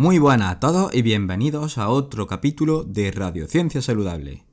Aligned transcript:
Muy 0.00 0.20
buenas 0.20 0.52
a 0.52 0.60
todos 0.60 0.94
y 0.94 1.02
bienvenidos 1.02 1.76
a 1.76 1.88
otro 1.88 2.28
capítulo 2.28 2.84
de 2.84 3.10
Radiociencia 3.10 3.82
Saludable. 3.82 4.44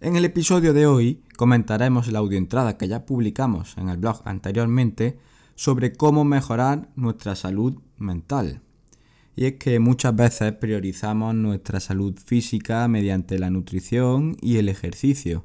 En 0.00 0.16
el 0.16 0.24
episodio 0.24 0.72
de 0.72 0.86
hoy 0.86 1.22
comentaremos 1.36 2.10
la 2.10 2.20
audioentrada 2.20 2.78
que 2.78 2.88
ya 2.88 3.04
publicamos 3.04 3.76
en 3.76 3.90
el 3.90 3.98
blog 3.98 4.22
anteriormente 4.24 5.18
sobre 5.54 5.92
cómo 5.92 6.24
mejorar 6.24 6.88
nuestra 6.96 7.36
salud 7.36 7.74
mental. 7.98 8.62
Y 9.36 9.44
es 9.44 9.52
que 9.56 9.78
muchas 9.80 10.16
veces 10.16 10.52
priorizamos 10.52 11.34
nuestra 11.34 11.78
salud 11.78 12.18
física 12.18 12.88
mediante 12.88 13.38
la 13.38 13.50
nutrición 13.50 14.34
y 14.40 14.56
el 14.56 14.70
ejercicio, 14.70 15.44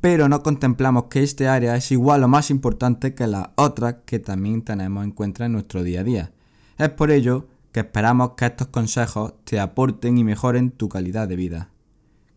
pero 0.00 0.28
no 0.28 0.44
contemplamos 0.44 1.06
que 1.06 1.24
este 1.24 1.48
área 1.48 1.74
es 1.74 1.90
igual 1.90 2.22
o 2.22 2.28
más 2.28 2.52
importante 2.52 3.16
que 3.16 3.26
las 3.26 3.48
otras 3.56 3.96
que 4.06 4.20
también 4.20 4.62
tenemos 4.62 5.02
en 5.02 5.10
cuenta 5.10 5.46
en 5.46 5.54
nuestro 5.54 5.82
día 5.82 6.02
a 6.02 6.04
día. 6.04 6.32
Es 6.78 6.90
por 6.90 7.10
ello 7.10 7.48
que 7.72 7.80
esperamos 7.80 8.32
que 8.36 8.46
estos 8.46 8.68
consejos 8.68 9.34
te 9.44 9.60
aporten 9.60 10.18
y 10.18 10.24
mejoren 10.24 10.70
tu 10.70 10.88
calidad 10.88 11.28
de 11.28 11.36
vida. 11.36 11.70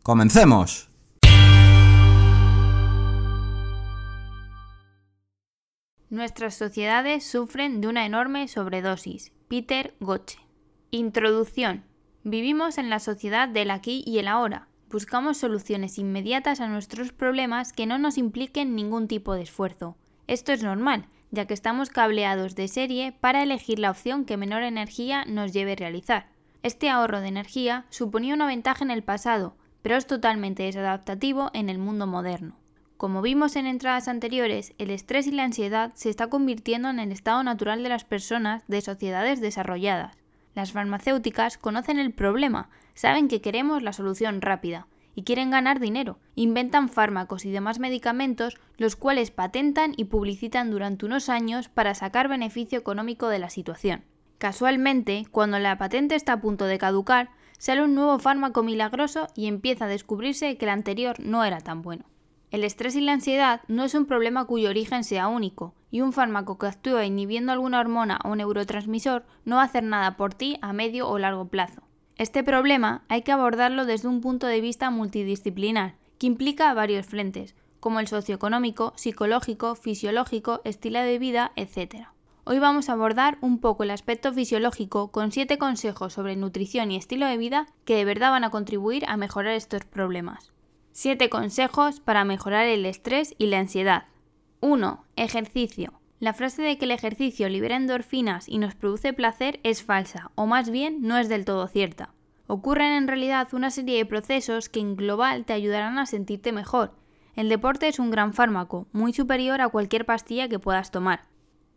¡Comencemos! 0.04 0.90
Nuestras 6.10 6.54
sociedades 6.54 7.26
sufren 7.26 7.82
de 7.82 7.88
una 7.88 8.06
enorme 8.06 8.48
sobredosis. 8.48 9.32
Peter 9.48 9.96
Goche. 10.00 10.38
Introducción. 10.92 11.86
Vivimos 12.24 12.78
en 12.78 12.92
la 12.92 13.00
sociedad 13.00 13.50
del 13.50 13.72
aquí 13.72 14.04
y 14.06 14.20
el 14.20 14.28
ahora. 14.28 14.68
Buscamos 14.92 15.38
soluciones 15.38 15.98
inmediatas 15.98 16.60
a 16.60 16.68
nuestros 16.68 17.12
problemas 17.12 17.74
que 17.74 17.88
no 17.88 17.98
nos 17.98 18.20
impliquen 18.20 18.76
ningún 18.76 19.08
tipo 19.08 19.34
de 19.34 19.42
esfuerzo. 19.42 19.98
Esto 20.28 20.52
es 20.52 20.62
normal, 20.62 21.08
ya 21.34 21.48
que 21.48 21.56
estamos 21.56 21.90
cableados 21.90 22.54
de 22.54 22.68
serie 22.68 23.12
para 23.12 23.42
elegir 23.42 23.80
la 23.80 23.90
opción 23.90 24.24
que 24.24 24.38
menor 24.38 24.62
energía 24.62 25.26
nos 25.26 25.52
lleve 25.52 25.72
a 25.72 25.78
realizar. 25.78 26.28
Este 26.62 26.90
ahorro 26.90 27.22
de 27.22 27.28
energía 27.28 27.86
suponía 27.90 28.36
una 28.36 28.46
ventaja 28.46 28.86
en 28.86 28.92
el 28.92 29.02
pasado, 29.02 29.56
pero 29.82 29.98
es 29.98 30.06
totalmente 30.06 30.62
desadaptativo 30.62 31.50
en 31.56 31.70
el 31.70 31.80
mundo 31.80 32.06
moderno. 32.06 32.56
Como 32.98 33.24
vimos 33.24 33.56
en 33.56 33.66
entradas 33.66 34.08
anteriores, 34.08 34.74
el 34.78 34.92
estrés 34.92 35.26
y 35.26 35.32
la 35.32 35.44
ansiedad 35.44 35.92
se 35.96 36.12
está 36.12 36.28
convirtiendo 36.28 36.92
en 36.92 37.00
el 37.00 37.12
estado 37.12 37.42
natural 37.42 37.82
de 37.82 37.90
las 37.90 38.04
personas 38.04 38.64
de 38.68 38.82
sociedades 38.82 39.42
desarrolladas. 39.42 40.16
Las 40.54 40.72
farmacéuticas 40.72 41.58
conocen 41.58 41.98
el 41.98 42.14
problema, 42.14 42.70
saben 42.94 43.28
que 43.28 43.42
queremos 43.42 43.82
la 43.82 43.92
solución 43.92 44.40
rápida, 44.40 44.86
y 45.16 45.24
quieren 45.24 45.52
ganar 45.52 45.80
dinero. 45.80 46.20
Inventan 46.36 46.90
fármacos 46.90 47.46
y 47.46 47.52
demás 47.52 47.80
medicamentos, 47.80 48.58
los 48.78 48.96
cuales 48.96 49.32
patentan 49.32 49.94
y 49.98 50.06
publicitan 50.06 50.72
durante 50.72 51.06
unos 51.06 51.30
años 51.30 51.70
para 51.70 51.94
sacar 51.94 52.28
beneficio 52.28 52.80
económico 52.80 53.28
de 53.28 53.40
la 53.40 53.50
situación. 53.50 54.04
Casualmente, 54.38 55.26
cuando 55.32 55.60
la 55.60 55.78
patente 55.78 56.16
está 56.16 56.34
a 56.34 56.42
punto 56.42 56.66
de 56.66 56.78
caducar, 56.78 57.30
sale 57.58 57.84
un 57.84 57.96
nuevo 57.96 58.20
fármaco 58.20 58.64
milagroso 58.64 59.28
y 59.36 59.48
empieza 59.48 59.86
a 59.86 59.88
descubrirse 59.88 60.58
que 60.58 60.66
el 60.66 60.72
anterior 60.72 61.20
no 61.20 61.46
era 61.46 61.62
tan 61.62 61.82
bueno. 61.82 62.06
El 62.52 62.64
estrés 62.64 62.96
y 62.96 63.02
la 63.02 63.14
ansiedad 63.14 63.62
no 63.68 63.84
es 63.84 63.96
un 63.96 64.06
problema 64.06 64.46
cuyo 64.46 64.70
origen 64.70 65.04
sea 65.04 65.28
único, 65.28 65.74
y 65.92 66.02
un 66.02 66.12
fármaco 66.12 66.58
que 66.58 66.68
actúe 66.68 67.02
inhibiendo 67.04 67.52
alguna 67.52 67.80
hormona 67.80 68.20
o 68.26 68.36
neurotransmisor 68.36 69.24
no 69.46 69.56
va 69.56 69.62
a 69.62 69.66
hacer 69.66 69.84
nada 69.84 70.18
por 70.18 70.34
ti 70.34 70.58
a 70.62 70.74
medio 70.74 71.08
o 71.08 71.18
largo 71.20 71.48
plazo. 71.48 71.83
Este 72.18 72.44
problema 72.44 73.04
hay 73.10 73.24
que 73.24 73.32
abordarlo 73.32 73.86
desde 73.86 74.08
un 74.08 74.22
punto 74.22 74.46
de 74.46 74.62
vista 74.62 74.92
multidisciplinar, 74.92 75.96
que 76.20 76.28
implica 76.28 76.74
varios 76.74 77.08
frentes, 77.08 77.56
como 77.80 78.00
el 78.00 78.08
socioeconómico, 78.08 78.94
psicológico, 78.96 79.76
fisiológico, 79.76 80.62
estilo 80.64 81.00
de 81.00 81.18
vida, 81.18 81.52
etc. 81.56 82.08
Hoy 82.44 82.60
vamos 82.60 82.88
a 82.88 82.94
abordar 82.94 83.38
un 83.42 83.60
poco 83.60 83.84
el 83.84 83.90
aspecto 83.90 84.32
fisiológico 84.32 85.12
con 85.12 85.32
7 85.32 85.58
consejos 85.58 86.14
sobre 86.14 86.36
nutrición 86.36 86.92
y 86.92 86.98
estilo 86.98 87.26
de 87.26 87.38
vida 87.38 87.68
que 87.84 87.96
de 87.96 88.06
verdad 88.06 88.30
van 88.30 88.44
a 88.44 88.52
contribuir 88.52 89.06
a 89.08 89.18
mejorar 89.18 89.56
estos 89.56 89.84
problemas. 89.86 90.52
7 90.92 91.30
consejos 91.30 92.00
para 92.00 92.26
mejorar 92.26 92.68
el 92.68 92.86
estrés 92.86 93.34
y 93.40 93.48
la 93.48 93.58
ansiedad. 93.58 94.06
1. 94.62 95.04
Ejercicio. 95.16 96.03
La 96.24 96.34
frase 96.34 96.62
de 96.62 96.78
que 96.78 96.86
el 96.86 96.92
ejercicio 96.92 97.50
libera 97.50 97.76
endorfinas 97.76 98.48
y 98.48 98.58
nos 98.58 98.76
produce 98.76 99.12
placer 99.12 99.60
es 99.64 99.84
falsa, 99.84 100.32
o 100.36 100.46
más 100.46 100.70
bien 100.70 101.00
no 101.02 101.18
es 101.18 101.28
del 101.28 101.44
todo 101.44 101.68
cierta. 101.68 102.14
Ocurren 102.48 102.94
en 102.94 103.10
realidad 103.10 103.50
una 103.52 103.70
serie 103.70 103.98
de 103.98 104.06
procesos 104.06 104.70
que 104.70 104.80
en 104.80 104.96
global 104.96 105.44
te 105.44 105.52
ayudarán 105.52 106.00
a 106.00 106.06
sentirte 106.06 106.54
mejor. 106.54 106.94
El 107.36 107.50
deporte 107.50 107.90
es 107.90 108.00
un 108.00 108.10
gran 108.10 108.34
fármaco, 108.34 108.88
muy 108.94 109.12
superior 109.12 109.60
a 109.60 109.68
cualquier 109.68 110.06
pastilla 110.06 110.48
que 110.48 110.60
puedas 110.60 110.92
tomar. 110.92 111.24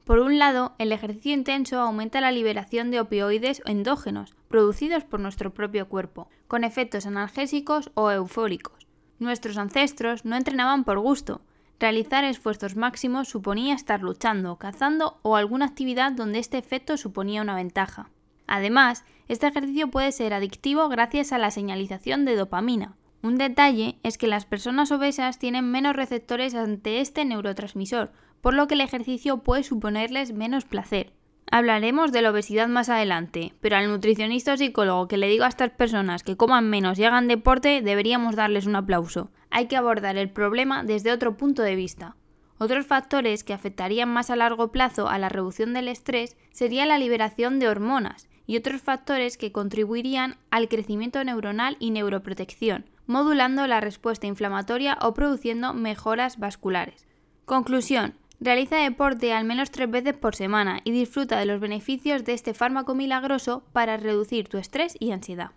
Por 0.05 0.21
un 0.21 0.39
lado, 0.39 0.77
el 0.79 0.93
ejercicio 0.93 1.33
intenso 1.33 1.81
aumenta 1.81 2.21
la 2.21 2.31
liberación 2.31 2.93
de 2.93 3.01
opioides 3.01 3.63
endógenos, 3.67 4.37
producidos 4.47 5.03
por 5.03 5.19
nuestro 5.19 5.53
propio 5.55 5.89
cuerpo, 5.89 6.29
con 6.47 6.63
efectos 6.63 7.05
analgésicos 7.07 7.91
o 7.95 8.13
eufóricos. 8.13 8.87
Nuestros 9.19 9.59
ancestros 9.59 10.25
no 10.25 10.37
entrenaban 10.37 10.85
por 10.85 11.01
gusto, 11.01 11.41
Realizar 11.79 12.25
esfuerzos 12.25 12.75
máximos 12.75 13.29
suponía 13.29 13.75
estar 13.75 14.03
luchando, 14.03 14.57
cazando 14.57 15.19
o 15.23 15.37
alguna 15.37 15.67
actividad 15.67 16.13
donde 16.13 16.39
este 16.39 16.57
efecto 16.57 16.97
suponía 16.97 17.43
una 17.43 17.55
ventaja. 17.55 18.09
Además, 18.47 19.05
este 19.29 19.47
ejercicio 19.47 19.91
puede 19.91 20.13
ser 20.13 20.33
adictivo 20.33 20.89
gracias 20.89 21.33
a 21.33 21.39
la 21.39 21.51
señalización 21.51 22.25
de 22.25 22.37
dopamina. 22.37 22.97
Un 23.23 23.37
detalle 23.37 23.99
es 24.03 24.17
que 24.17 24.27
las 24.27 24.47
personas 24.47 24.91
obesas 24.91 25.39
tienen 25.39 25.71
menos 25.71 25.97
receptores 25.97 26.55
ante 26.55 27.01
este 27.01 27.25
neurotransmisor, 27.25 28.13
por 28.41 28.55
lo 28.55 28.69
que 28.69 28.75
el 28.75 28.81
ejercicio 28.81 29.39
puede 29.39 29.63
suponerles 29.63 30.33
menos 30.33 30.65
placer. 30.65 31.13
Hablaremos 31.51 32.11
de 32.11 32.23
la 32.23 32.31
obesidad 32.31 32.69
más 32.69 32.89
adelante, 32.89 33.53
pero 33.61 33.77
al 33.77 33.89
nutricionista 33.89 34.55
o 34.55 34.57
psicólogo 34.57 35.09
que 35.09 35.17
le 35.17 35.29
diga 35.29 35.47
a 35.47 35.49
estas 35.51 35.71
personas 35.71 36.23
que 36.23 36.37
coman 36.37 36.71
menos 36.71 36.99
y 36.99 37.05
hagan 37.05 37.29
deporte 37.29 37.83
deberíamos 37.83 38.35
darles 38.35 38.67
un 38.67 38.77
aplauso. 38.77 39.31
Hay 39.51 39.67
que 39.67 39.77
abordar 39.77 40.17
el 40.17 40.31
problema 40.31 40.85
desde 40.85 41.13
otro 41.13 41.37
punto 41.37 41.63
de 41.63 41.77
vista. 41.77 42.17
Otros 42.59 42.87
factores 42.87 43.45
que 43.45 43.53
afectarían 43.53 44.09
más 44.09 44.31
a 44.31 44.37
largo 44.37 44.73
plazo 44.73 45.09
a 45.09 45.19
la 45.19 45.29
reducción 45.29 45.75
del 45.75 45.89
estrés 45.89 46.37
sería 46.53 46.87
la 46.87 46.99
liberación 46.99 47.59
de 47.59 47.69
hormonas 47.69 48.29
y 48.47 48.57
otros 48.57 48.81
factores 48.81 49.37
que 49.37 49.53
contribuirían 49.53 50.37
al 50.51 50.69
crecimiento 50.69 51.23
neuronal 51.23 51.77
y 51.81 51.91
neuroprotección, 51.91 52.87
modulando 53.07 53.67
la 53.67 53.81
respuesta 53.81 54.27
inflamatoria 54.27 54.97
o 55.03 55.13
produciendo 55.13 55.75
mejoras 55.75 56.39
vasculares. 56.39 57.07
Conclusión. 57.45 58.15
Realiza 58.39 58.77
deporte 58.77 59.33
al 59.33 59.45
menos 59.45 59.71
tres 59.71 59.91
veces 59.91 60.15
por 60.15 60.37
semana 60.37 60.81
y 60.85 60.91
disfruta 60.91 61.39
de 61.39 61.47
los 61.47 61.59
beneficios 61.59 62.25
de 62.25 62.35
este 62.35 62.53
fármaco 62.53 62.95
milagroso 62.95 63.65
para 63.73 63.97
reducir 63.97 64.49
tu 64.49 64.59
estrés 64.59 64.95
y 64.99 65.11
ansiedad. 65.11 65.53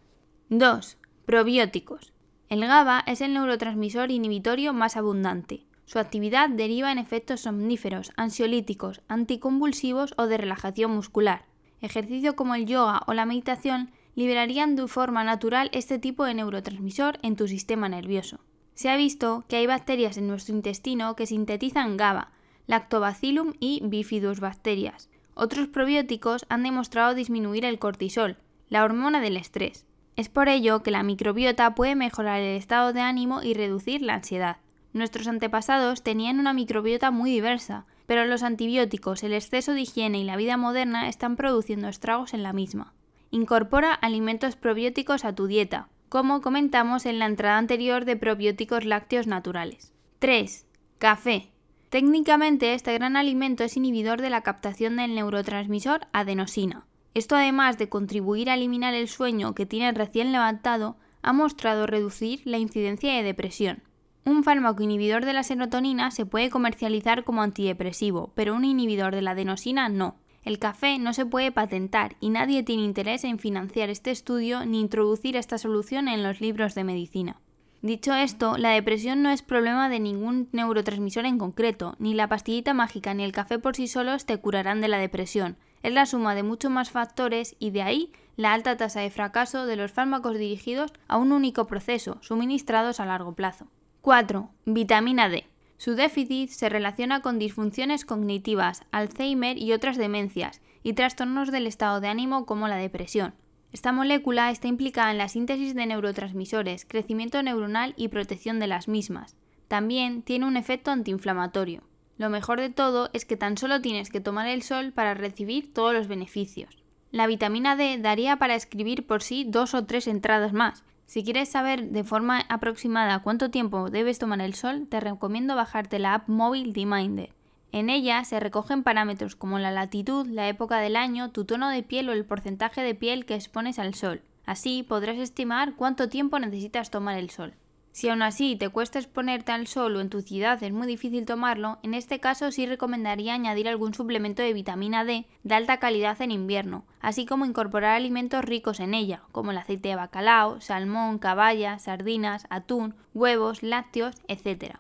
2. 0.50 0.98
Probióticos. 1.26 2.14
El 2.50 2.62
GABA 2.66 3.04
es 3.06 3.22
el 3.22 3.36
neurotransmisor 3.36 4.10
inhibitorio 4.10 4.74
más 4.74 4.98
abundante. 4.98 5.68
Su 5.86 6.00
actividad 6.00 6.50
deriva 6.50 6.92
en 6.92 6.98
efectos 6.98 7.42
somníferos, 7.42 8.12
ansiolíticos, 8.18 9.02
anticonvulsivos 9.08 10.16
o 10.18 10.26
de 10.26 10.40
relajación 10.40 10.90
muscular. 10.90 11.46
Ejercicio 11.80 12.36
como 12.36 12.56
el 12.56 12.66
yoga 12.66 13.02
o 13.06 13.14
la 13.14 13.26
meditación 13.26 13.92
liberarían 14.16 14.76
de 14.76 14.88
forma 14.88 15.24
natural 15.24 15.70
este 15.74 16.00
tipo 16.00 16.26
de 16.26 16.34
neurotransmisor 16.34 17.20
en 17.22 17.36
tu 17.36 17.48
sistema 17.48 17.88
nervioso. 17.88 18.40
Se 18.74 18.90
ha 18.90 18.98
visto 18.98 19.46
que 19.48 19.58
hay 19.58 19.68
bacterias 19.68 20.18
en 20.18 20.28
nuestro 20.28 20.56
intestino 20.56 21.16
que 21.16 21.28
sintetizan 21.28 21.98
GABA, 21.98 22.32
Lactobacillum 22.66 23.54
y 23.60 23.80
Bifidus 23.86 24.40
bacterias. 24.40 25.12
Otros 25.36 25.68
probióticos 25.68 26.48
han 26.50 26.64
demostrado 26.64 27.14
disminuir 27.14 27.64
el 27.64 27.78
cortisol, 27.78 28.38
la 28.70 28.84
hormona 28.84 29.22
del 29.22 29.38
estrés. 29.38 29.86
Es 30.20 30.28
por 30.28 30.50
ello 30.50 30.84
que 30.84 30.92
la 30.92 31.02
microbiota 31.02 31.74
puede 31.76 31.96
mejorar 31.96 32.42
el 32.42 32.58
estado 32.58 32.92
de 32.92 33.00
ánimo 33.00 33.42
y 33.42 33.54
reducir 33.54 34.02
la 34.02 34.16
ansiedad. 34.16 34.58
Nuestros 34.92 35.30
antepasados 35.30 36.04
tenían 36.04 36.42
una 36.42 36.52
microbiota 36.52 37.10
muy 37.10 37.32
diversa, 37.32 37.86
pero 38.06 38.26
los 38.26 38.44
antibióticos, 38.44 39.24
el 39.24 39.32
exceso 39.32 39.72
de 39.72 39.80
higiene 39.80 40.20
y 40.20 40.26
la 40.26 40.36
vida 40.36 40.58
moderna 40.58 41.08
están 41.08 41.38
produciendo 41.38 41.88
estragos 41.88 42.34
en 42.34 42.44
la 42.44 42.52
misma. 42.52 42.94
Incorpora 43.32 43.94
alimentos 43.94 44.58
probióticos 44.58 45.24
a 45.24 45.36
tu 45.36 45.48
dieta, 45.48 45.88
como 46.10 46.42
comentamos 46.42 47.06
en 47.06 47.18
la 47.18 47.26
entrada 47.26 47.58
anterior 47.58 48.04
de 48.04 48.18
probióticos 48.18 48.84
lácteos 48.84 49.26
naturales. 49.26 49.94
3. 50.20 50.68
Café. 50.98 51.50
Técnicamente, 51.88 52.74
este 52.74 52.94
gran 52.94 53.16
alimento 53.16 53.64
es 53.64 53.78
inhibidor 53.78 54.22
de 54.22 54.32
la 54.32 54.42
captación 54.42 54.98
del 54.98 55.16
neurotransmisor 55.16 56.08
adenosina. 56.12 56.89
Esto, 57.14 57.36
además 57.36 57.78
de 57.78 57.90
contribuir 57.90 58.50
a 58.50 58.56
eliminar 58.56 58.94
el 58.94 59.08
sueño 59.08 59.56
que 59.56 59.66
tiene 59.66 59.92
recién 59.92 60.32
levantado, 60.32 60.98
ha 61.22 61.34
mostrado 61.34 61.88
reducir 61.88 62.42
la 62.46 62.58
incidencia 62.58 63.14
de 63.14 63.24
depresión. 63.24 63.84
Un 64.26 64.44
fármaco 64.44 64.84
inhibidor 64.84 65.26
de 65.26 65.34
la 65.34 65.44
serotonina 65.44 66.12
se 66.12 66.26
puede 66.26 66.50
comercializar 66.50 67.24
como 67.24 67.42
antidepresivo, 67.42 68.32
pero 68.36 68.54
un 68.54 68.66
inhibidor 68.66 69.16
de 69.16 69.22
la 69.22 69.32
adenosina 69.32 69.90
no. 69.90 70.18
El 70.44 70.60
café 70.60 71.00
no 71.00 71.14
se 71.14 71.26
puede 71.26 71.52
patentar 71.52 72.16
y 72.20 72.30
nadie 72.30 72.64
tiene 72.64 72.84
interés 72.84 73.24
en 73.24 73.40
financiar 73.40 73.90
este 73.90 74.12
estudio 74.12 74.66
ni 74.66 74.80
introducir 74.80 75.36
esta 75.36 75.58
solución 75.58 76.08
en 76.08 76.24
los 76.24 76.42
libros 76.42 76.76
de 76.76 76.84
medicina. 76.84 77.42
Dicho 77.82 78.14
esto, 78.14 78.58
la 78.58 78.72
depresión 78.72 79.22
no 79.22 79.30
es 79.30 79.42
problema 79.42 79.90
de 79.90 80.00
ningún 80.00 80.50
neurotransmisor 80.52 81.26
en 81.26 81.38
concreto, 81.38 81.96
ni 81.98 82.14
la 82.14 82.28
pastillita 82.28 82.74
mágica 82.74 83.14
ni 83.14 83.24
el 83.24 83.32
café 83.32 83.58
por 83.58 83.76
sí 83.76 83.88
solos 83.88 84.26
te 84.26 84.38
curarán 84.38 84.82
de 84.82 84.90
la 84.90 84.98
depresión. 84.98 85.58
Es 85.82 85.94
la 85.94 86.06
suma 86.06 86.36
de 86.36 86.44
muchos 86.44 86.72
más 86.72 86.92
factores 86.92 87.56
y 87.60 87.72
de 87.72 87.82
ahí 87.82 88.12
la 88.36 88.54
alta 88.54 88.78
tasa 88.78 89.02
de 89.02 89.10
fracaso 89.10 89.66
de 89.66 89.76
los 89.76 89.92
fármacos 89.92 90.38
dirigidos 90.38 90.94
a 91.08 91.18
un 91.18 91.32
único 91.32 91.68
proceso, 91.68 92.18
suministrados 92.22 93.00
a 93.00 93.06
largo 93.06 93.34
plazo. 93.34 93.68
4. 94.02 94.50
Vitamina 94.66 95.30
D. 95.30 95.46
Su 95.78 95.96
déficit 95.96 96.50
se 96.50 96.70
relaciona 96.70 97.22
con 97.22 97.40
disfunciones 97.40 98.06
cognitivas, 98.06 98.84
Alzheimer 98.92 99.58
y 99.58 99.72
otras 99.74 99.98
demencias, 99.98 100.62
y 100.84 100.94
trastornos 100.94 101.52
del 101.52 101.68
estado 101.68 102.02
de 102.02 102.08
ánimo 102.08 102.46
como 102.46 102.68
la 102.68 102.78
depresión. 102.78 103.34
Esta 103.72 103.92
molécula 103.92 104.50
está 104.52 104.68
implicada 104.68 105.12
en 105.12 105.18
la 105.18 105.30
síntesis 105.30 105.76
de 105.76 105.86
neurotransmisores, 105.86 106.86
crecimiento 106.86 107.42
neuronal 107.44 107.94
y 107.98 108.08
protección 108.08 108.60
de 108.60 108.68
las 108.68 108.88
mismas. 108.88 109.36
También 109.68 110.24
tiene 110.24 110.48
un 110.48 110.58
efecto 110.58 110.92
antiinflamatorio. 110.92 111.84
Lo 112.20 112.30
mejor 112.30 112.62
de 112.62 112.70
todo 112.70 113.10
es 113.14 113.26
que 113.26 113.38
tan 113.38 113.58
solo 113.58 113.82
tienes 113.82 114.12
que 114.12 114.22
tomar 114.22 114.46
el 114.46 114.62
sol 114.62 114.92
para 114.92 115.16
recibir 115.16 115.74
todos 115.74 115.94
los 115.94 116.08
beneficios. 116.08 116.78
La 117.12 117.26
vitamina 117.26 117.76
D 117.76 117.98
daría 117.98 118.36
para 118.36 118.54
escribir 118.54 119.08
por 119.08 119.24
sí 119.24 119.46
dos 119.48 119.74
o 119.74 119.86
tres 119.86 120.06
entradas 120.06 120.54
más, 120.54 120.84
si 121.10 121.24
quieres 121.24 121.50
saber 121.50 121.90
de 121.90 122.04
forma 122.04 122.42
aproximada 122.50 123.24
cuánto 123.24 123.50
tiempo 123.50 123.90
debes 123.90 124.20
tomar 124.20 124.42
el 124.42 124.54
sol, 124.54 124.86
te 124.88 125.00
recomiendo 125.00 125.56
bajarte 125.56 125.98
la 125.98 126.14
app 126.14 126.30
móvil 126.30 126.72
Dminder. 126.72 127.34
En 127.72 127.90
ella 127.90 128.24
se 128.26 128.40
recogen 128.40 128.84
parámetros 128.84 129.36
como 129.36 129.58
la 129.58 129.72
latitud, 129.72 130.28
la 130.28 130.48
época 130.48 130.78
del 130.78 130.96
año, 130.96 131.32
tu 131.32 131.46
tono 131.46 131.70
de 131.70 131.82
piel 131.82 132.10
o 132.10 132.12
el 132.12 132.26
porcentaje 132.26 132.84
de 132.84 132.94
piel 132.94 133.26
que 133.26 133.34
expones 133.34 133.80
al 133.80 133.96
sol. 133.96 134.22
Así 134.46 134.84
podrás 134.84 135.18
estimar 135.18 135.74
cuánto 135.76 136.10
tiempo 136.10 136.38
necesitas 136.38 136.92
tomar 136.92 137.18
el 137.18 137.32
sol. 137.32 137.56
Si 137.92 138.08
aún 138.08 138.22
así 138.22 138.56
te 138.56 138.70
cuesta 138.70 139.00
exponerte 139.00 139.52
al 139.52 139.68
sol 139.68 139.96
o 139.96 140.02
en 140.02 140.10
tu 140.10 140.22
ciudad 140.22 140.62
es 140.62 140.72
muy 140.72 140.88
difícil 140.88 141.26
tomarlo, 141.26 141.80
en 141.84 141.94
este 141.94 142.20
caso 142.20 142.52
sí 142.52 142.66
recomendaría 142.66 143.34
añadir 143.34 143.68
algún 143.68 143.94
suplemento 143.94 144.44
de 144.44 144.54
vitamina 144.54 145.04
D 145.04 145.26
de 145.44 145.56
alta 145.56 145.78
calidad 145.78 146.22
en 146.22 146.32
invierno, 146.32 146.86
así 147.02 147.26
como 147.26 147.46
incorporar 147.46 147.96
alimentos 147.96 148.46
ricos 148.46 148.80
en 148.80 148.94
ella, 148.94 149.24
como 149.32 149.52
el 149.52 149.58
aceite 149.58 149.90
de 149.90 149.96
bacalao, 149.96 150.62
salmón, 150.62 151.18
caballa, 151.18 151.80
sardinas, 151.80 152.46
atún, 152.50 152.96
huevos, 153.14 153.64
lácteos, 153.64 154.16
etc. 154.28 154.78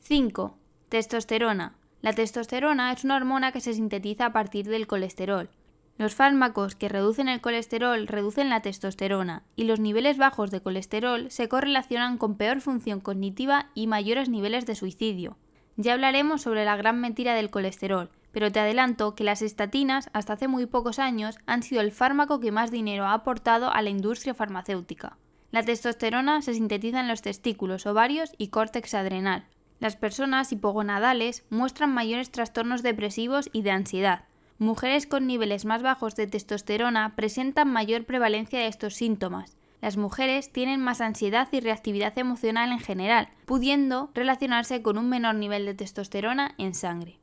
5. 0.00 0.56
Testosterona. 0.88 1.74
La 2.02 2.12
testosterona 2.12 2.92
es 2.92 3.02
una 3.04 3.16
hormona 3.16 3.50
que 3.50 3.60
se 3.60 3.74
sintetiza 3.74 4.26
a 4.26 4.32
partir 4.32 4.68
del 4.68 4.86
colesterol. 4.86 5.50
Los 5.96 6.16
fármacos 6.16 6.74
que 6.74 6.88
reducen 6.88 7.28
el 7.28 7.40
colesterol 7.40 8.08
reducen 8.08 8.50
la 8.50 8.62
testosterona 8.62 9.44
y 9.54 9.64
los 9.64 9.78
niveles 9.78 10.18
bajos 10.18 10.50
de 10.50 10.60
colesterol 10.60 11.30
se 11.30 11.48
correlacionan 11.48 12.18
con 12.18 12.36
peor 12.36 12.60
función 12.60 13.00
cognitiva 13.00 13.70
y 13.74 13.86
mayores 13.86 14.28
niveles 14.28 14.66
de 14.66 14.74
suicidio. 14.74 15.36
Ya 15.76 15.92
hablaremos 15.92 16.42
sobre 16.42 16.64
la 16.64 16.76
gran 16.76 17.00
mentira 17.00 17.34
del 17.34 17.50
colesterol, 17.50 18.10
pero 18.32 18.50
te 18.50 18.58
adelanto 18.58 19.14
que 19.14 19.22
las 19.22 19.40
estatinas 19.40 20.10
hasta 20.12 20.32
hace 20.32 20.48
muy 20.48 20.66
pocos 20.66 20.98
años 20.98 21.38
han 21.46 21.62
sido 21.62 21.80
el 21.80 21.92
fármaco 21.92 22.40
que 22.40 22.50
más 22.50 22.72
dinero 22.72 23.04
ha 23.04 23.14
aportado 23.14 23.72
a 23.72 23.80
la 23.80 23.90
industria 23.90 24.34
farmacéutica. 24.34 25.16
La 25.52 25.62
testosterona 25.62 26.42
se 26.42 26.54
sintetiza 26.54 26.98
en 26.98 27.06
los 27.06 27.22
testículos, 27.22 27.86
ovarios 27.86 28.32
y 28.36 28.48
córtex 28.48 28.94
adrenal. 28.94 29.46
Las 29.78 29.94
personas 29.94 30.50
hipogonadales 30.50 31.44
muestran 31.50 31.94
mayores 31.94 32.32
trastornos 32.32 32.82
depresivos 32.82 33.48
y 33.52 33.62
de 33.62 33.70
ansiedad, 33.70 34.24
mujeres 34.58 35.06
con 35.06 35.26
niveles 35.26 35.64
más 35.64 35.82
bajos 35.82 36.16
de 36.16 36.26
testosterona 36.26 37.14
presentan 37.16 37.72
mayor 37.72 38.04
prevalencia 38.04 38.60
de 38.60 38.68
estos 38.68 38.94
síntomas. 38.94 39.56
Las 39.80 39.96
mujeres 39.96 40.50
tienen 40.50 40.80
más 40.80 41.00
ansiedad 41.00 41.48
y 41.52 41.60
reactividad 41.60 42.16
emocional 42.18 42.72
en 42.72 42.80
general, 42.80 43.28
pudiendo 43.44 44.10
relacionarse 44.14 44.80
con 44.80 44.96
un 44.96 45.08
menor 45.08 45.34
nivel 45.34 45.66
de 45.66 45.74
testosterona 45.74 46.54
en 46.56 46.74
sangre. 46.74 47.18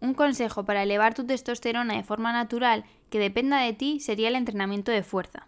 Un 0.00 0.14
consejo 0.14 0.64
para 0.64 0.82
elevar 0.82 1.14
tu 1.14 1.24
testosterona 1.24 1.94
de 1.94 2.02
forma 2.02 2.32
natural 2.32 2.84
que 3.10 3.18
dependa 3.18 3.60
de 3.60 3.74
ti 3.74 4.00
sería 4.00 4.28
el 4.28 4.34
entrenamiento 4.34 4.90
de 4.90 5.02
fuerza. 5.02 5.46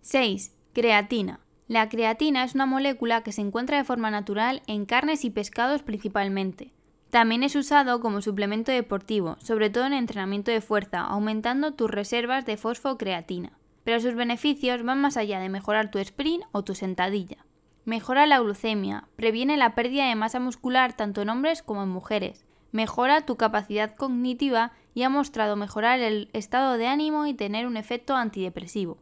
6. 0.00 0.56
Creatina. 0.72 1.40
La 1.68 1.88
creatina 1.88 2.44
es 2.44 2.54
una 2.54 2.66
molécula 2.66 3.22
que 3.22 3.32
se 3.32 3.42
encuentra 3.42 3.76
de 3.76 3.84
forma 3.84 4.10
natural 4.10 4.62
en 4.66 4.86
carnes 4.86 5.24
y 5.24 5.30
pescados 5.30 5.82
principalmente. 5.82 6.72
También 7.10 7.42
es 7.42 7.54
usado 7.54 8.00
como 8.00 8.20
suplemento 8.20 8.72
deportivo, 8.72 9.36
sobre 9.40 9.70
todo 9.70 9.86
en 9.86 9.92
entrenamiento 9.92 10.50
de 10.50 10.60
fuerza, 10.60 11.00
aumentando 11.02 11.74
tus 11.74 11.90
reservas 11.90 12.44
de 12.44 12.56
fosfocreatina. 12.56 13.52
Pero 13.84 14.00
sus 14.00 14.14
beneficios 14.14 14.82
van 14.82 15.00
más 15.00 15.16
allá 15.16 15.38
de 15.40 15.48
mejorar 15.48 15.90
tu 15.90 15.98
sprint 15.98 16.44
o 16.52 16.64
tu 16.64 16.74
sentadilla. 16.74 17.46
Mejora 17.84 18.26
la 18.26 18.40
glucemia, 18.40 19.08
previene 19.14 19.56
la 19.56 19.76
pérdida 19.76 20.08
de 20.08 20.16
masa 20.16 20.40
muscular 20.40 20.94
tanto 20.94 21.22
en 21.22 21.30
hombres 21.30 21.62
como 21.62 21.84
en 21.84 21.88
mujeres, 21.88 22.44
mejora 22.72 23.24
tu 23.24 23.36
capacidad 23.36 23.94
cognitiva 23.94 24.72
y 24.92 25.04
ha 25.04 25.08
mostrado 25.08 25.54
mejorar 25.54 26.00
el 26.00 26.28
estado 26.32 26.76
de 26.78 26.88
ánimo 26.88 27.26
y 27.26 27.34
tener 27.34 27.66
un 27.66 27.76
efecto 27.76 28.16
antidepresivo. 28.16 28.98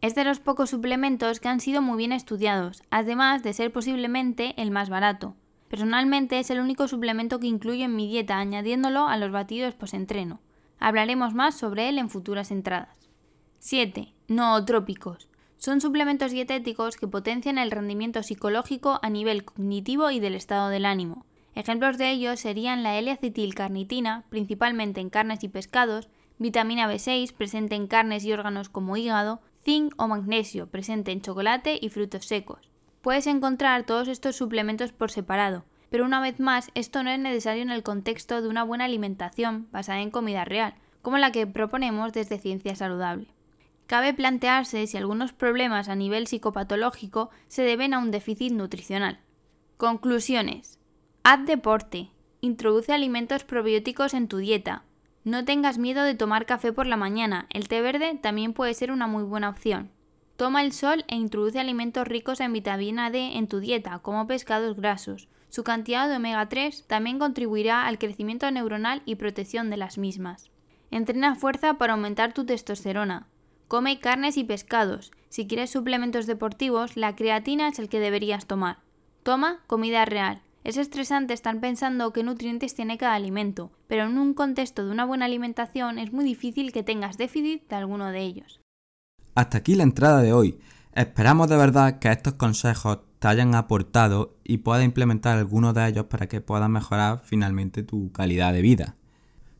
Es 0.00 0.14
de 0.14 0.24
los 0.24 0.40
pocos 0.40 0.70
suplementos 0.70 1.38
que 1.38 1.48
han 1.48 1.60
sido 1.60 1.80
muy 1.80 1.96
bien 1.96 2.12
estudiados, 2.12 2.82
además 2.90 3.42
de 3.42 3.52
ser 3.52 3.72
posiblemente 3.72 4.60
el 4.60 4.70
más 4.70 4.90
barato. 4.90 5.36
Personalmente 5.74 6.38
es 6.38 6.50
el 6.50 6.60
único 6.60 6.86
suplemento 6.86 7.40
que 7.40 7.48
incluyo 7.48 7.84
en 7.86 7.96
mi 7.96 8.06
dieta, 8.06 8.38
añadiéndolo 8.38 9.08
a 9.08 9.16
los 9.16 9.32
batidos 9.32 9.74
post-entreno. 9.74 10.38
Hablaremos 10.78 11.34
más 11.34 11.58
sobre 11.58 11.88
él 11.88 11.98
en 11.98 12.10
futuras 12.10 12.52
entradas. 12.52 12.96
7. 13.58 14.14
Nootrópicos. 14.28 15.26
Son 15.56 15.80
suplementos 15.80 16.30
dietéticos 16.30 16.96
que 16.96 17.08
potencian 17.08 17.58
el 17.58 17.72
rendimiento 17.72 18.22
psicológico 18.22 19.00
a 19.02 19.10
nivel 19.10 19.44
cognitivo 19.44 20.12
y 20.12 20.20
del 20.20 20.36
estado 20.36 20.68
del 20.68 20.84
ánimo. 20.84 21.26
Ejemplos 21.56 21.98
de 21.98 22.12
ellos 22.12 22.38
serían 22.38 22.84
la 22.84 22.96
L-acetilcarnitina, 22.96 24.26
principalmente 24.28 25.00
en 25.00 25.10
carnes 25.10 25.42
y 25.42 25.48
pescados, 25.48 26.08
vitamina 26.38 26.88
B6, 26.88 27.32
presente 27.32 27.74
en 27.74 27.88
carnes 27.88 28.24
y 28.24 28.32
órganos 28.32 28.68
como 28.68 28.96
hígado, 28.96 29.40
zinc 29.64 29.92
o 29.96 30.06
magnesio, 30.06 30.68
presente 30.68 31.10
en 31.10 31.20
chocolate 31.20 31.76
y 31.82 31.88
frutos 31.88 32.26
secos. 32.26 32.73
Puedes 33.04 33.26
encontrar 33.26 33.84
todos 33.84 34.08
estos 34.08 34.34
suplementos 34.34 34.92
por 34.92 35.10
separado, 35.10 35.66
pero 35.90 36.06
una 36.06 36.22
vez 36.22 36.40
más 36.40 36.70
esto 36.74 37.02
no 37.02 37.10
es 37.10 37.18
necesario 37.18 37.60
en 37.60 37.68
el 37.68 37.82
contexto 37.82 38.40
de 38.40 38.48
una 38.48 38.64
buena 38.64 38.86
alimentación 38.86 39.68
basada 39.70 40.00
en 40.00 40.10
comida 40.10 40.46
real, 40.46 40.72
como 41.02 41.18
la 41.18 41.30
que 41.30 41.46
proponemos 41.46 42.14
desde 42.14 42.38
Ciencia 42.38 42.74
Saludable. 42.74 43.26
Cabe 43.86 44.14
plantearse 44.14 44.86
si 44.86 44.96
algunos 44.96 45.34
problemas 45.34 45.90
a 45.90 45.96
nivel 45.96 46.26
psicopatológico 46.26 47.28
se 47.46 47.60
deben 47.60 47.92
a 47.92 47.98
un 47.98 48.10
déficit 48.10 48.54
nutricional. 48.54 49.20
Conclusiones. 49.76 50.78
Haz 51.24 51.44
deporte. 51.44 52.08
Introduce 52.40 52.90
alimentos 52.90 53.44
probióticos 53.44 54.14
en 54.14 54.28
tu 54.28 54.38
dieta. 54.38 54.82
No 55.24 55.44
tengas 55.44 55.76
miedo 55.76 56.04
de 56.04 56.14
tomar 56.14 56.46
café 56.46 56.72
por 56.72 56.86
la 56.86 56.96
mañana, 56.96 57.48
el 57.50 57.68
té 57.68 57.82
verde 57.82 58.18
también 58.22 58.54
puede 58.54 58.72
ser 58.72 58.90
una 58.90 59.06
muy 59.06 59.24
buena 59.24 59.50
opción. 59.50 59.90
Toma 60.36 60.62
el 60.62 60.72
sol 60.72 61.04
e 61.06 61.14
introduce 61.14 61.60
alimentos 61.60 62.08
ricos 62.08 62.40
en 62.40 62.52
vitamina 62.52 63.08
D 63.10 63.36
en 63.38 63.46
tu 63.46 63.60
dieta, 63.60 64.00
como 64.00 64.26
pescados 64.26 64.76
grasos. 64.76 65.28
Su 65.48 65.62
cantidad 65.62 66.08
de 66.08 66.16
omega 66.16 66.48
3 66.48 66.88
también 66.88 67.20
contribuirá 67.20 67.86
al 67.86 67.98
crecimiento 67.98 68.50
neuronal 68.50 69.02
y 69.04 69.14
protección 69.14 69.70
de 69.70 69.76
las 69.76 69.96
mismas. 69.96 70.50
Entrena 70.90 71.36
fuerza 71.36 71.74
para 71.74 71.92
aumentar 71.92 72.34
tu 72.34 72.44
testosterona. 72.44 73.28
Come 73.68 74.00
carnes 74.00 74.36
y 74.36 74.42
pescados. 74.42 75.12
Si 75.28 75.46
quieres 75.46 75.70
suplementos 75.70 76.26
deportivos, 76.26 76.96
la 76.96 77.14
creatina 77.14 77.68
es 77.68 77.78
el 77.78 77.88
que 77.88 78.00
deberías 78.00 78.46
tomar. 78.46 78.78
Toma 79.22 79.60
comida 79.68 80.04
real. 80.04 80.42
Es 80.64 80.76
estresante 80.76 81.32
estar 81.32 81.60
pensando 81.60 82.12
qué 82.12 82.24
nutrientes 82.24 82.74
tiene 82.74 82.98
cada 82.98 83.14
alimento, 83.14 83.70
pero 83.86 84.04
en 84.04 84.18
un 84.18 84.34
contexto 84.34 84.84
de 84.84 84.90
una 84.90 85.04
buena 85.04 85.26
alimentación 85.26 86.00
es 86.00 86.12
muy 86.12 86.24
difícil 86.24 86.72
que 86.72 86.82
tengas 86.82 87.18
déficit 87.18 87.68
de 87.68 87.76
alguno 87.76 88.10
de 88.10 88.20
ellos. 88.20 88.63
Hasta 89.34 89.58
aquí 89.58 89.74
la 89.74 89.82
entrada 89.82 90.22
de 90.22 90.32
hoy. 90.32 90.58
Esperamos 90.92 91.48
de 91.48 91.56
verdad 91.56 91.98
que 91.98 92.10
estos 92.10 92.34
consejos 92.34 93.00
te 93.18 93.26
hayan 93.26 93.54
aportado 93.54 94.36
y 94.44 94.58
puedas 94.58 94.84
implementar 94.84 95.38
algunos 95.38 95.74
de 95.74 95.88
ellos 95.88 96.06
para 96.06 96.28
que 96.28 96.40
puedas 96.40 96.70
mejorar 96.70 97.20
finalmente 97.24 97.82
tu 97.82 98.12
calidad 98.12 98.52
de 98.52 98.62
vida. 98.62 98.96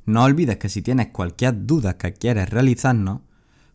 No 0.06 0.22
olvides 0.22 0.58
que 0.58 0.68
si 0.68 0.82
tienes 0.82 1.08
cualquier 1.08 1.66
duda 1.66 1.96
que 1.96 2.12
quieres 2.12 2.50
realizarnos, 2.50 3.22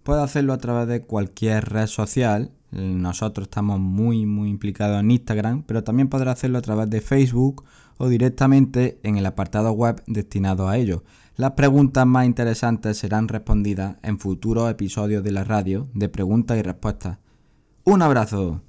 puedes 0.03 0.23
hacerlo 0.23 0.53
a 0.53 0.57
través 0.59 0.87
de 0.87 1.01
cualquier 1.01 1.65
red 1.65 1.87
social. 1.87 2.51
Nosotros 2.71 3.47
estamos 3.47 3.79
muy 3.79 4.25
muy 4.25 4.49
implicados 4.49 4.99
en 4.99 5.11
Instagram, 5.11 5.63
pero 5.63 5.83
también 5.83 6.07
podrás 6.07 6.37
hacerlo 6.37 6.59
a 6.59 6.61
través 6.61 6.89
de 6.89 7.01
Facebook 7.01 7.63
o 7.97 8.07
directamente 8.07 8.99
en 9.03 9.17
el 9.17 9.25
apartado 9.25 9.71
web 9.71 10.01
destinado 10.07 10.67
a 10.67 10.77
ello. 10.77 11.03
Las 11.35 11.51
preguntas 11.51 12.05
más 12.05 12.25
interesantes 12.25 12.97
serán 12.97 13.27
respondidas 13.27 13.97
en 14.03 14.19
futuros 14.19 14.69
episodios 14.69 15.23
de 15.23 15.31
la 15.31 15.43
radio 15.43 15.87
de 15.93 16.09
preguntas 16.09 16.57
y 16.57 16.61
respuestas. 16.61 17.17
Un 17.85 18.01
abrazo. 18.01 18.61